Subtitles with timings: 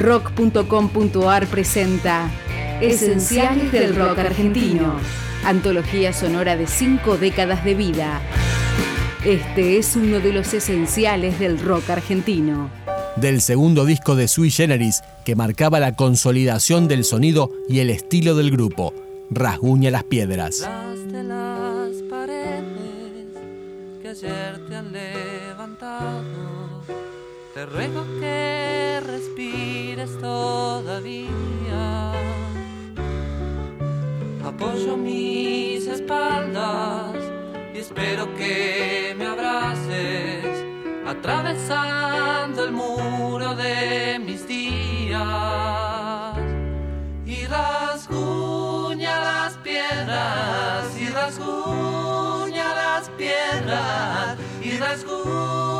[0.00, 2.30] Rock.com.ar presenta
[2.80, 4.96] Esenciales del Rock Argentino,
[5.44, 8.22] antología sonora de cinco décadas de vida.
[9.26, 12.70] Este es uno de los esenciales del rock argentino.
[13.16, 18.34] Del segundo disco de Sui Generis, que marcaba la consolidación del sonido y el estilo
[18.34, 18.94] del grupo,
[19.28, 20.60] Rasguña las Piedras.
[20.60, 23.26] Las de las paredes
[24.00, 26.22] que ayer te han levantado,
[27.54, 31.30] te ruego que respires todavía.
[34.44, 37.16] Apoyo mis espaldas
[37.74, 40.64] y espero que me abraces,
[41.06, 45.20] atravesando el muro de mis días.
[47.26, 55.79] Y rasguña las piedras, y rasguña las piedras, y rasguña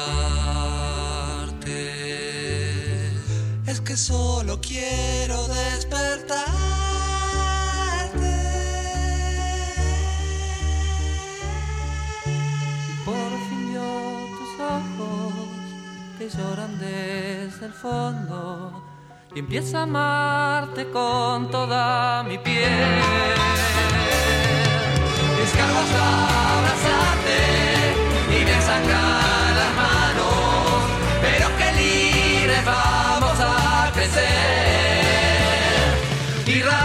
[3.67, 6.45] es que solo quiero despertarte.
[12.89, 15.33] Y por fin vio tus ojos
[16.17, 18.81] que lloran desde el fondo
[19.35, 23.01] y empiezo a amarte con toda mi piel.
[25.37, 27.04] Descargo hasta abrazarte
[36.47, 36.84] Y